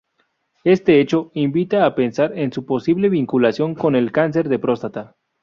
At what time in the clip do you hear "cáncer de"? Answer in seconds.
4.11-4.57